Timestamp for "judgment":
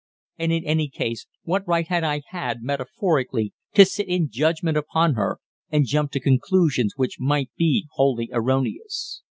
4.31-4.75